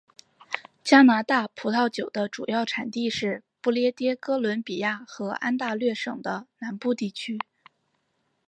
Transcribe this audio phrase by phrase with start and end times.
[0.83, 7.37] 加拿大葡萄酒的主要产地是不列颠哥伦比亚和安大略省的南部地区。